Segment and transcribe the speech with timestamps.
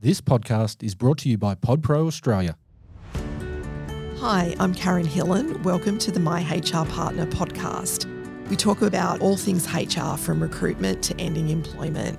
[0.00, 2.56] This podcast is brought to you by PodPro Australia.
[4.20, 5.60] Hi, I'm Karen Hillen.
[5.64, 8.06] Welcome to the My HR Partner podcast.
[8.48, 12.16] We talk about all things HR from recruitment to ending employment.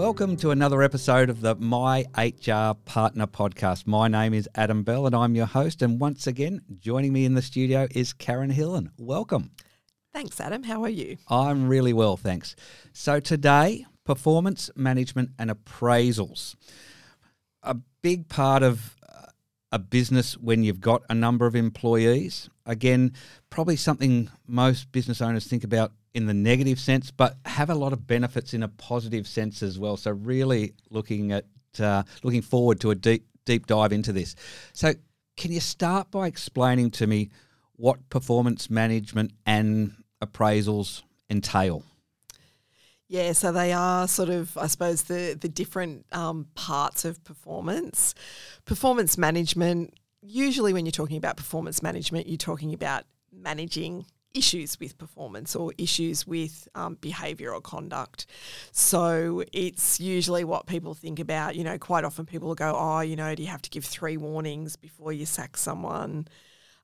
[0.00, 3.86] Welcome to another episode of the My HR Partner podcast.
[3.86, 5.82] My name is Adam Bell and I'm your host.
[5.82, 8.92] And once again, joining me in the studio is Karen Hillen.
[8.96, 9.50] Welcome.
[10.14, 10.62] Thanks, Adam.
[10.62, 11.18] How are you?
[11.28, 12.56] I'm really well, thanks.
[12.94, 16.54] So, today, performance management and appraisals.
[17.62, 19.26] A big part of uh,
[19.70, 22.48] a business when you've got a number of employees.
[22.64, 23.12] Again,
[23.50, 27.92] probably something most business owners think about in the negative sense, but have a lot
[27.92, 29.96] of benefits in a positive sense as well.
[29.96, 31.46] So really looking at
[31.78, 34.34] uh, looking forward to a deep deep dive into this.
[34.72, 34.92] So
[35.36, 37.30] can you start by explaining to me
[37.76, 41.84] what performance management and appraisals entail?
[43.08, 48.14] Yeah, so they are sort of, I suppose, the the different um, parts of performance.
[48.64, 49.94] Performance management.
[50.22, 55.72] Usually, when you're talking about performance management, you're talking about managing issues with performance or
[55.78, 58.26] issues with um, behaviour or conduct.
[58.72, 61.56] So it's usually what people think about.
[61.56, 63.84] You know, quite often people will go, oh, you know, do you have to give
[63.84, 66.28] three warnings before you sack someone?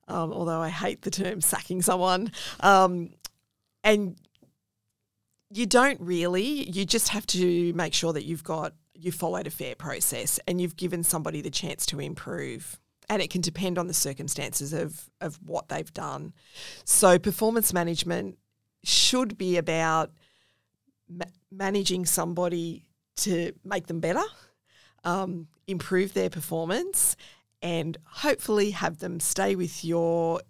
[0.07, 2.31] Um, although I hate the term sacking someone.
[2.59, 3.11] Um,
[3.83, 4.17] and
[5.49, 9.51] you don't really, you just have to make sure that you've got, you followed a
[9.51, 13.87] fair process and you've given somebody the chance to improve and it can depend on
[13.87, 16.33] the circumstances of, of what they've done.
[16.83, 18.37] So, performance management
[18.83, 20.11] should be about
[21.09, 22.83] ma- managing somebody
[23.17, 24.23] to make them better,
[25.03, 27.15] um, improve their performance,
[27.61, 30.41] and hopefully have them stay with your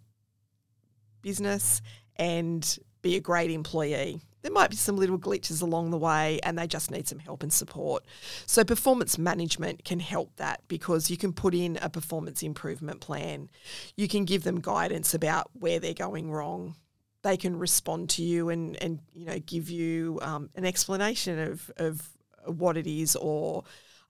[1.22, 1.82] business
[2.16, 6.58] and be a great employee there might be some little glitches along the way and
[6.58, 8.04] they just need some help and support.
[8.46, 13.50] So, performance management can help that because you can put in a performance improvement plan.
[13.96, 16.76] You can give them guidance about where they're going wrong.
[17.24, 21.72] They can respond to you and, and you know give you um, an explanation of,
[21.78, 22.10] of
[22.46, 23.64] what it is or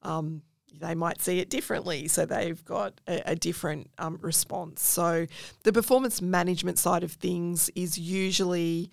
[0.03, 0.41] um,
[0.79, 2.07] they might see it differently.
[2.07, 4.85] So they've got a, a different um, response.
[4.85, 5.25] So
[5.63, 8.91] the performance management side of things is usually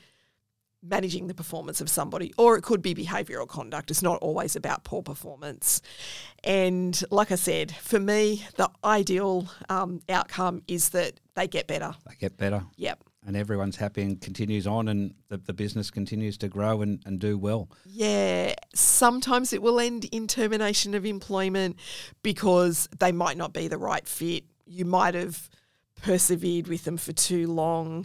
[0.87, 3.91] managing the performance of somebody, or it could be behavioural conduct.
[3.91, 5.81] It's not always about poor performance.
[6.43, 11.95] And like I said, for me, the ideal um, outcome is that they get better.
[12.09, 12.65] They get better.
[12.77, 13.03] Yep.
[13.27, 17.19] And everyone's happy and continues on, and the, the business continues to grow and, and
[17.19, 17.71] do well.
[17.87, 18.55] Yeah.
[18.75, 21.77] Sometimes it will end in termination of employment
[22.23, 24.45] because they might not be the right fit.
[24.67, 25.49] You might have
[26.03, 28.05] persevered with them for too long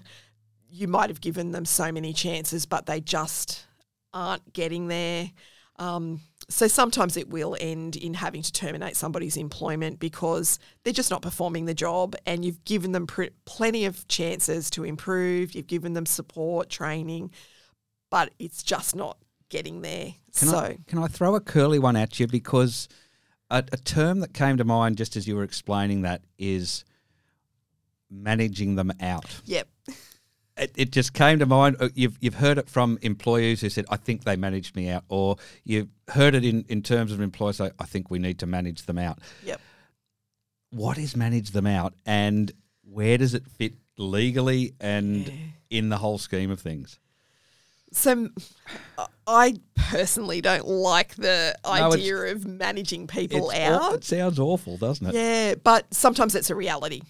[0.71, 3.65] you might have given them so many chances, but they just
[4.13, 5.31] aren't getting there.
[5.77, 6.19] Um,
[6.49, 11.21] so sometimes it will end in having to terminate somebody's employment because they're just not
[11.21, 15.53] performing the job, and you've given them pr- plenty of chances to improve.
[15.55, 17.31] You've given them support, training,
[18.09, 19.17] but it's just not
[19.49, 20.13] getting there.
[20.35, 22.89] Can so I, can I throw a curly one at you because
[23.49, 26.83] a, a term that came to mind just as you were explaining that is
[28.11, 29.41] managing them out.
[29.45, 29.67] Yep
[30.59, 31.77] it, it, just came to mind.
[31.79, 35.03] Uh, you've you've heard it from employees who said, "I think they managed me out,"
[35.09, 38.45] or you've heard it in, in terms of employees say, "I think we need to
[38.45, 39.61] manage them out." Yep.
[40.71, 42.51] What is manage them out, and
[42.83, 45.33] where does it fit legally and yeah.
[45.69, 46.99] in the whole scheme of things?
[47.91, 48.29] So,
[49.25, 53.95] I personally don't like the no, idea of managing people out.
[53.95, 55.15] it sounds awful, doesn't it?
[55.15, 57.01] Yeah, but sometimes it's a reality.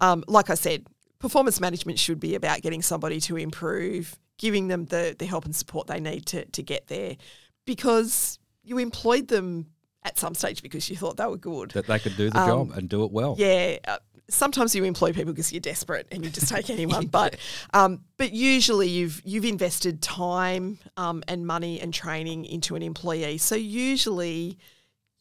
[0.00, 0.86] Um, like I said,
[1.22, 5.54] performance management should be about getting somebody to improve, giving them the, the help and
[5.54, 7.16] support they need to, to get there
[7.64, 9.68] because you employed them
[10.04, 11.70] at some stage because you thought they were good.
[11.70, 13.36] That they could do the um, job and do it well.
[13.38, 13.76] Yeah.
[13.86, 17.36] Uh, sometimes you employ people because you're desperate and you just take anyone, but
[17.72, 23.38] um, but usually you've you've invested time um, and money and training into an employee.
[23.38, 24.58] So usually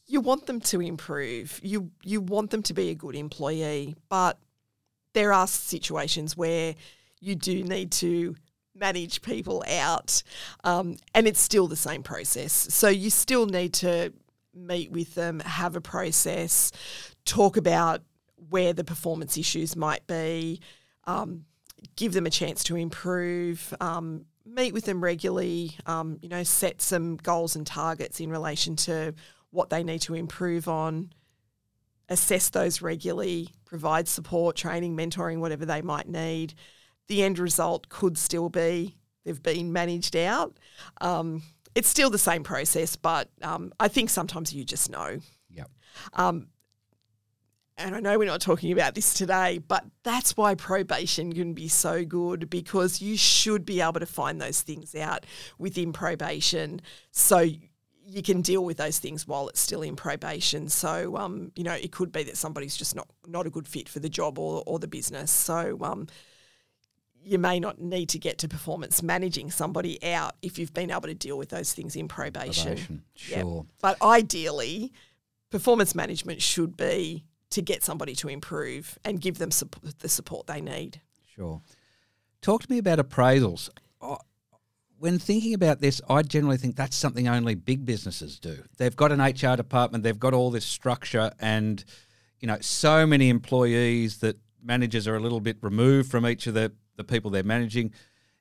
[0.07, 1.59] you want them to improve.
[1.62, 4.39] You you want them to be a good employee, but
[5.13, 6.75] there are situations where
[7.19, 8.35] you do need to
[8.75, 10.23] manage people out,
[10.63, 12.51] um, and it's still the same process.
[12.51, 14.13] So you still need to
[14.53, 16.71] meet with them, have a process,
[17.25, 18.01] talk about
[18.49, 20.59] where the performance issues might be,
[21.05, 21.45] um,
[21.95, 23.73] give them a chance to improve.
[23.79, 28.75] Um, meet with them regularly, um, you know, set some goals and targets in relation
[28.75, 29.13] to
[29.51, 31.11] what they need to improve on
[32.11, 36.53] assess those regularly, provide support, training, mentoring, whatever they might need.
[37.07, 40.57] The end result could still be they've been managed out.
[40.99, 41.41] Um,
[41.73, 45.19] it's still the same process, but um, I think sometimes you just know.
[45.51, 45.69] Yep.
[46.13, 46.47] Um,
[47.77, 51.67] and I know we're not talking about this today, but that's why probation can be
[51.69, 55.25] so good because you should be able to find those things out
[55.57, 56.81] within probation.
[57.11, 57.47] So
[58.06, 60.69] you can deal with those things while it's still in probation.
[60.69, 63.88] So, um, you know, it could be that somebody's just not, not a good fit
[63.88, 65.31] for the job or, or the business.
[65.31, 66.07] So, um,
[67.24, 71.01] you may not need to get to performance managing somebody out if you've been able
[71.01, 72.75] to deal with those things in probation.
[72.75, 73.03] Probation.
[73.15, 73.65] Sure.
[73.81, 74.92] But ideally,
[75.51, 80.47] performance management should be to get somebody to improve and give them sup- the support
[80.47, 81.01] they need.
[81.36, 81.62] Sure.
[82.42, 83.69] Talk to me about appraisals.
[84.01, 84.18] I-
[85.01, 88.59] When thinking about this, I generally think that's something only big businesses do.
[88.77, 91.83] They've got an HR department, they've got all this structure, and
[92.39, 96.53] you know, so many employees that managers are a little bit removed from each of
[96.53, 97.92] the, the people they're managing.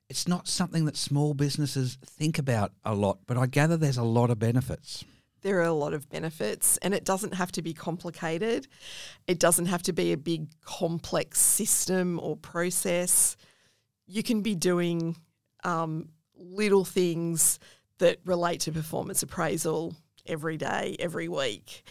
[0.07, 4.03] It's not something that small businesses think about a lot, but I gather there's a
[4.03, 5.03] lot of benefits.
[5.41, 8.67] There are a lot of benefits, and it doesn't have to be complicated.
[9.25, 13.35] It doesn't have to be a big, complex system or process.
[14.05, 15.17] You can be doing
[15.63, 16.09] um,
[16.41, 17.59] little things
[17.99, 19.95] that relate to performance appraisal
[20.25, 21.83] every day, every week.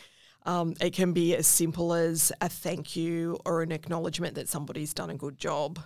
[0.46, 4.94] Um, it can be as simple as a thank you or an acknowledgement that somebody's
[4.94, 5.78] done a good job.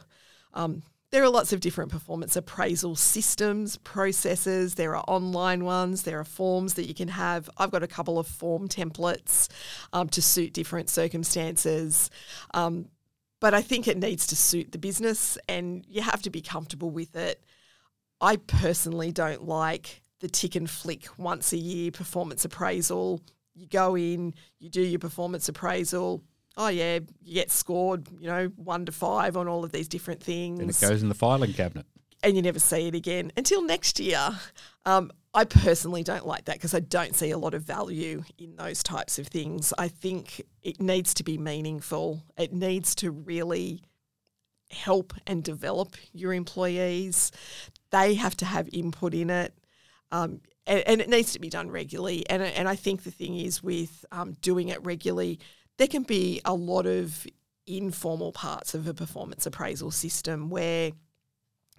[0.55, 4.75] Um, there are lots of different performance appraisal systems, processes.
[4.75, 7.49] There are online ones, there are forms that you can have.
[7.57, 9.49] I've got a couple of form templates
[9.93, 12.11] um, to suit different circumstances.
[12.53, 12.89] Um,
[13.41, 16.91] but I think it needs to suit the business and you have to be comfortable
[16.91, 17.45] with it.
[18.21, 23.21] I personally don't like the tick and flick once a year performance appraisal.
[23.55, 26.23] You go in, you do your performance appraisal.
[26.57, 30.23] Oh yeah, you get scored, you know, one to five on all of these different
[30.23, 31.87] things And it goes in the filing cabinet.
[32.23, 34.31] and you never see it again until next year.
[34.87, 38.55] Um, I personally don't like that because I don't see a lot of value in
[38.55, 39.73] those types of things.
[39.77, 42.23] I think it needs to be meaningful.
[42.39, 43.83] It needs to really
[44.71, 47.33] help and develop your employees.
[47.95, 49.55] They have to have input in it.
[50.11, 52.29] Um, and, and it needs to be done regularly.
[52.29, 55.39] And, and I think the thing is with um, doing it regularly,
[55.77, 57.25] there can be a lot of
[57.69, 60.91] informal parts of a performance appraisal system where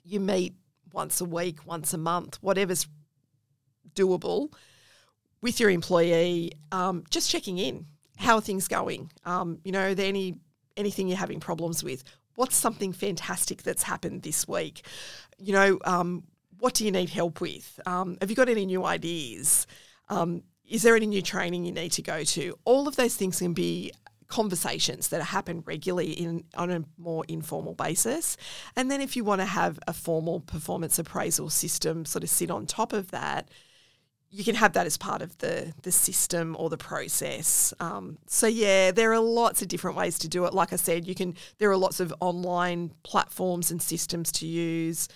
[0.05, 0.53] you meet
[0.93, 2.87] once a week, once a month, whatever's
[3.93, 4.53] doable
[5.41, 7.87] with your employee, um, just checking in.
[8.15, 9.11] How are things going?
[9.25, 10.35] Um, you know, are there any
[10.77, 12.05] anything you're having problems with?
[12.35, 14.85] What's something fantastic that's happened this week?
[15.37, 16.23] You know, um,
[16.59, 17.79] what do you need help with?
[17.85, 19.67] Um, have you got any new ideas?
[20.09, 22.57] Um, is there any new training you need to go to?
[22.65, 23.91] All of those things can be
[24.27, 28.37] conversations that happen regularly in on a more informal basis.
[28.75, 32.49] And then if you want to have a formal performance appraisal system sort of sit
[32.49, 33.49] on top of that,
[34.35, 37.73] you can have that as part of the the system or the process.
[37.79, 40.53] Um, so yeah, there are lots of different ways to do it.
[40.53, 45.07] Like I said, you can there are lots of online platforms and systems to use.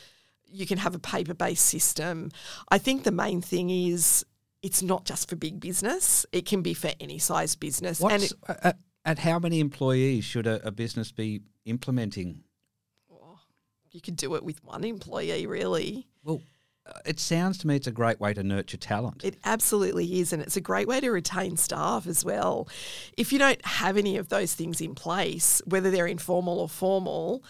[0.47, 2.31] You can have a paper based system.
[2.69, 4.25] I think the main thing is
[4.61, 6.25] it's not just for big business.
[6.31, 8.01] It can be for any size business.
[8.01, 12.43] and it, at, at how many employees should a, a business be implementing?
[13.91, 16.07] you could do it with one employee, really.
[16.23, 16.41] Well,
[17.05, 19.23] it sounds to me it's a great way to nurture talent.
[19.23, 20.33] It absolutely is.
[20.33, 22.67] And it's a great way to retain staff as well.
[23.17, 27.43] If you don't have any of those things in place, whether they're informal or formal,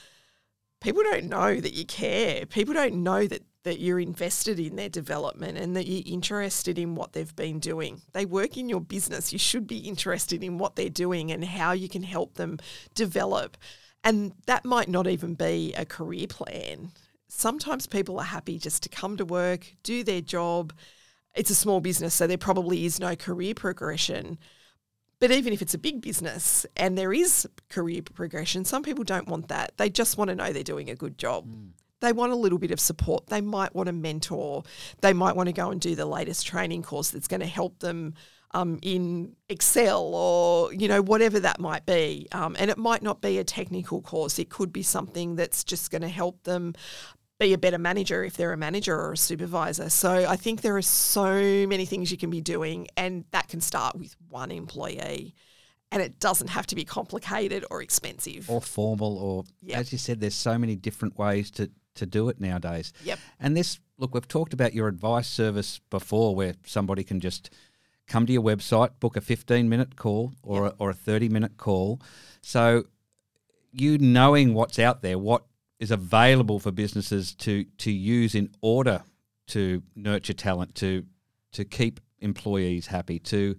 [0.81, 2.45] people don't know that you care.
[2.45, 6.95] People don't know that, that you're invested in their development and that you're interested in
[6.95, 8.01] what they've been doing.
[8.13, 9.33] They work in your business.
[9.33, 12.59] You should be interested in what they're doing and how you can help them
[12.95, 13.57] develop.
[14.03, 16.91] And that might not even be a career plan.
[17.29, 20.73] Sometimes people are happy just to come to work, do their job.
[21.35, 24.39] It's a small business, so there probably is no career progression.
[25.19, 29.27] But even if it's a big business and there is career progression, some people don't
[29.27, 29.73] want that.
[29.77, 31.47] They just want to know they're doing a good job.
[31.99, 33.27] They want a little bit of support.
[33.27, 34.63] They might want a mentor.
[35.01, 37.79] They might want to go and do the latest training course that's going to help
[37.79, 38.15] them
[38.51, 42.27] um, in Excel or you know whatever that might be.
[42.31, 44.39] Um, and it might not be a technical course.
[44.39, 46.73] It could be something that's just going to help them
[47.39, 49.89] be a better manager if they're a manager or a supervisor.
[49.89, 53.61] So I think there are so many things you can be doing, and that can
[53.61, 55.33] start with one employee.
[55.91, 58.47] And it doesn't have to be complicated or expensive.
[58.49, 59.77] or formal or Yep.
[59.79, 63.19] as you said there's so many different ways to to do it nowadays Yep.
[63.39, 67.49] and this look we've talked about your advice service before where somebody can just
[68.07, 71.57] come to your website, book a 15 minute call or, a, or a 30 minute
[71.57, 71.99] call.
[72.41, 72.83] So,
[73.71, 75.43] you knowing what's out there, what
[75.79, 79.01] is available for businesses to, to use in order
[79.47, 81.05] to nurture talent, to,
[81.53, 83.55] to keep employees happy, to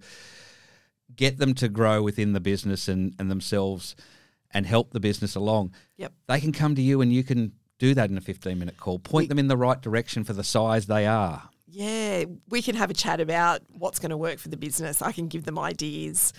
[1.15, 3.95] get them to grow within the business and, and themselves
[4.51, 5.73] and help the business along.
[5.97, 6.13] Yep.
[6.27, 8.99] They can come to you and you can do that in a 15 minute call.
[8.99, 11.49] Point We- them in the right direction for the size they are.
[11.73, 15.01] Yeah, we can have a chat about what's going to work for the business.
[15.01, 16.33] I can give them ideas.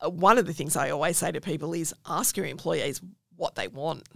[0.00, 3.00] Uh, One of the things I always say to people is ask your employees
[3.34, 4.08] what they want.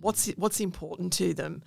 [0.00, 1.62] What's what's important to them?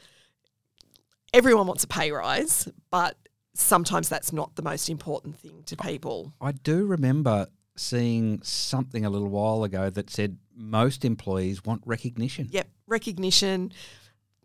[1.33, 3.15] Everyone wants a pay rise, but
[3.53, 6.33] sometimes that's not the most important thing to people.
[6.41, 12.47] I do remember seeing something a little while ago that said most employees want recognition.
[12.51, 13.71] Yep, recognition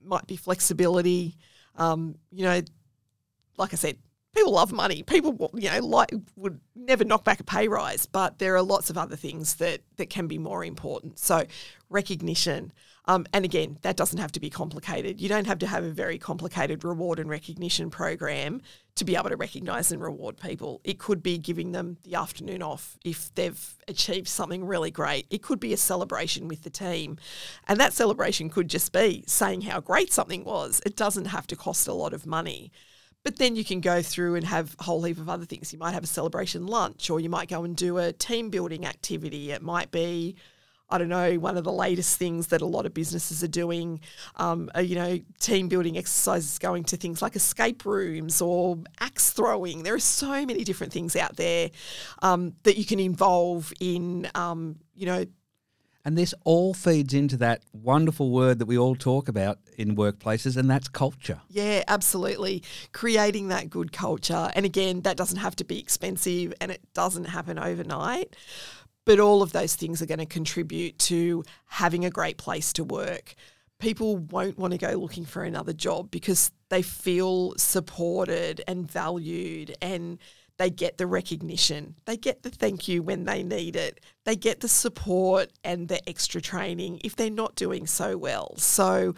[0.02, 1.36] might be flexibility.
[1.76, 2.60] Um, you know,
[3.56, 3.98] like I said,
[4.34, 5.02] people love money.
[5.02, 8.90] People, you know, like would never knock back a pay rise, but there are lots
[8.90, 11.18] of other things that that can be more important.
[11.18, 11.44] So,
[11.88, 12.72] recognition.
[13.06, 15.20] Um, and again, that doesn't have to be complicated.
[15.20, 18.62] You don't have to have a very complicated reward and recognition program
[18.94, 20.80] to be able to recognise and reward people.
[20.84, 25.26] It could be giving them the afternoon off if they've achieved something really great.
[25.28, 27.18] It could be a celebration with the team.
[27.68, 30.80] And that celebration could just be saying how great something was.
[30.86, 32.72] It doesn't have to cost a lot of money.
[33.24, 35.72] But then you can go through and have a whole heap of other things.
[35.72, 38.84] You might have a celebration lunch, or you might go and do a team building
[38.84, 39.50] activity.
[39.50, 40.36] It might be,
[40.90, 44.00] I don't know, one of the latest things that a lot of businesses are doing.
[44.36, 49.30] Um, are, you know, team building exercises going to things like escape rooms or axe
[49.30, 49.84] throwing.
[49.84, 51.70] There are so many different things out there
[52.20, 55.24] um, that you can involve in, um, you know,
[56.04, 60.56] And this all feeds into that wonderful word that we all talk about in workplaces,
[60.56, 61.40] and that's culture.
[61.48, 62.62] Yeah, absolutely.
[62.92, 64.50] Creating that good culture.
[64.54, 68.36] And again, that doesn't have to be expensive and it doesn't happen overnight.
[69.06, 72.84] But all of those things are going to contribute to having a great place to
[72.84, 73.34] work.
[73.78, 79.74] People won't want to go looking for another job because they feel supported and valued
[79.82, 80.18] and
[80.58, 81.96] they get the recognition.
[82.04, 84.00] They get the thank you when they need it.
[84.24, 88.54] They get the support and the extra training if they're not doing so well.
[88.56, 89.14] So,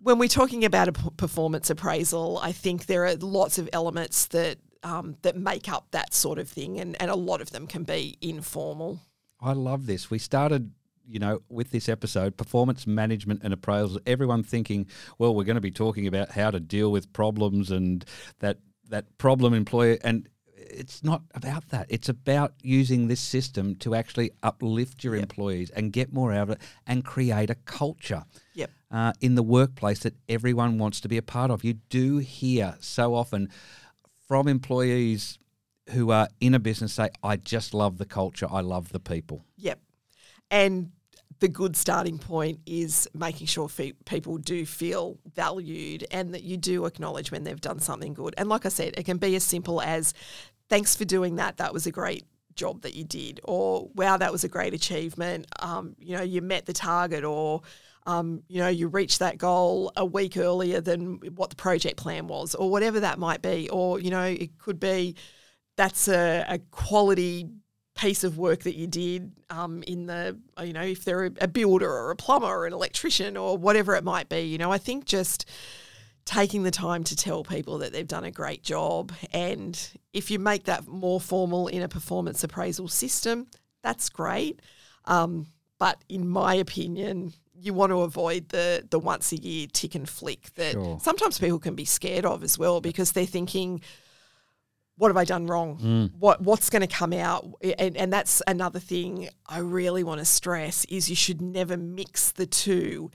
[0.00, 4.58] when we're talking about a performance appraisal, I think there are lots of elements that
[4.82, 7.84] um, that make up that sort of thing, and, and a lot of them can
[7.84, 9.00] be informal.
[9.40, 10.10] I love this.
[10.10, 10.72] We started,
[11.06, 13.98] you know, with this episode, performance management and appraisals.
[14.06, 14.86] Everyone thinking,
[15.18, 18.04] well, we're going to be talking about how to deal with problems and
[18.40, 18.58] that
[18.88, 20.28] that problem employer and
[20.72, 21.86] it's not about that.
[21.88, 26.50] It's about using this system to actually uplift your employees and get more out of
[26.50, 28.24] it and create a culture
[28.54, 28.70] Yep.
[28.90, 31.64] uh, in the workplace that everyone wants to be a part of.
[31.64, 33.48] You do hear so often
[34.28, 35.38] from employees
[35.90, 39.44] who are in a business say, I just love the culture, I love the people.
[39.56, 39.80] Yep.
[40.50, 40.92] And
[41.40, 46.56] the good starting point is making sure fe- people do feel valued and that you
[46.56, 48.32] do acknowledge when they've done something good.
[48.38, 50.14] And like I said, it can be as simple as
[50.68, 51.58] thanks for doing that.
[51.58, 55.46] That was a great job that you did, or wow, that was a great achievement.
[55.60, 57.62] Um, you know, you met the target, or
[58.06, 62.26] um, you know, you reached that goal a week earlier than what the project plan
[62.26, 63.68] was, or whatever that might be.
[63.68, 65.16] Or you know, it could be
[65.76, 67.48] that's a, a quality
[67.94, 71.48] piece of work that you did um, in the you know if they're a, a
[71.48, 74.78] builder or a plumber or an electrician or whatever it might be you know i
[74.78, 75.44] think just
[76.24, 80.38] taking the time to tell people that they've done a great job and if you
[80.38, 83.46] make that more formal in a performance appraisal system
[83.82, 84.60] that's great
[85.06, 85.46] um,
[85.78, 90.08] but in my opinion you want to avoid the the once a year tick and
[90.08, 90.98] flick that Sure.
[91.02, 93.80] sometimes people can be scared of as well because they're thinking
[94.96, 96.10] what have I done wrong?
[96.20, 97.44] What what's going to come out?
[97.78, 102.30] And, and that's another thing I really want to stress is you should never mix
[102.30, 103.10] the two.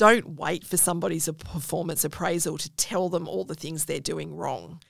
[0.00, 4.34] Don't wait for somebody's a performance appraisal to tell them all the things they're doing
[4.34, 4.80] wrong.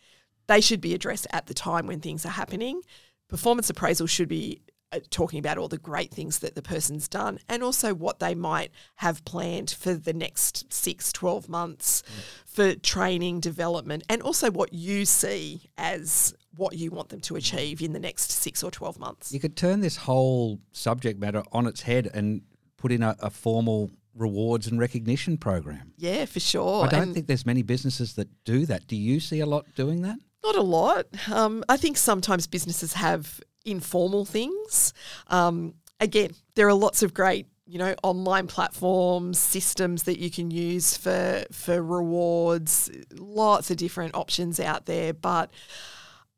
[0.46, 2.82] They should be addressed at the time when things are happening.
[3.26, 4.62] Performance appraisal should be
[4.92, 8.36] uh, talking about all the great things that the person's done and also what they
[8.36, 12.04] might have planned for the next six, 12 months
[12.46, 17.82] for training, development, and also what you see as what you want them to achieve
[17.82, 19.32] in the next six or 12 months.
[19.32, 22.42] You could turn this whole subject matter on its head and
[22.76, 25.92] put in a, a formal rewards and recognition program.
[25.96, 26.84] Yeah, for sure.
[26.84, 28.86] I don't And- think there's many businesses that do that.
[28.86, 30.18] Do you see a lot doing that?
[30.42, 31.06] Not a lot.
[31.30, 34.92] Um, I think sometimes businesses have informal things.
[35.26, 40.50] Um, again, there are lots of great, you know, online platforms, systems that you can
[40.50, 42.90] use for for rewards.
[43.16, 45.52] Lots of different options out there, but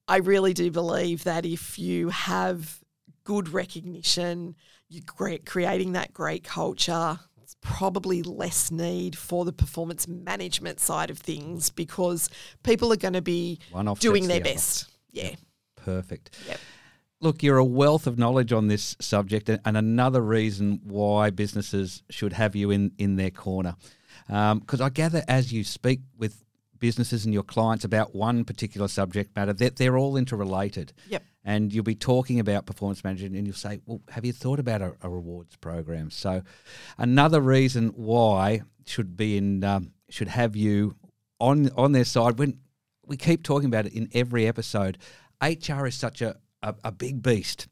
[0.08, 2.80] I really do believe that if you have
[3.24, 4.56] good recognition,
[4.88, 5.04] you're
[5.44, 7.20] creating that great culture,
[7.60, 12.28] probably less need for the performance management side of things because
[12.62, 13.58] people are going to be
[14.00, 14.54] doing the their other.
[14.54, 14.90] best.
[15.10, 15.34] Yeah.
[15.76, 16.36] Perfect.
[16.46, 16.58] Yep.
[17.20, 22.32] Look, you're a wealth of knowledge on this subject, and another reason why businesses should
[22.32, 23.76] have you in, in their corner.
[24.28, 26.42] Um, because I gather as you speak with
[26.80, 30.92] businesses and your clients about one particular subject matter, that they're all interrelated.
[31.08, 31.22] Yep.
[31.44, 34.80] And you'll be talking about performance management, and you'll say, "Well, have you thought about
[34.80, 36.42] a, a rewards program?" So,
[36.98, 40.94] another reason why should be in um, should have you
[41.40, 42.58] on on their side when
[43.06, 44.98] we keep talking about it in every episode.
[45.42, 47.66] HR is such a, a, a big beast,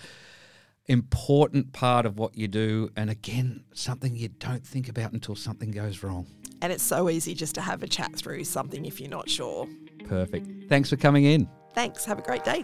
[0.87, 5.71] important part of what you do and again something you don't think about until something
[5.71, 6.25] goes wrong
[6.61, 9.69] And it's so easy just to have a chat through something if you're not sure.
[10.05, 12.05] perfect thanks for coming in Thanks.
[12.05, 12.63] Have a great day.